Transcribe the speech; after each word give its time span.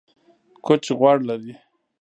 کوچ 0.65 0.83
غوړ 0.99 1.17
لري 1.29 1.53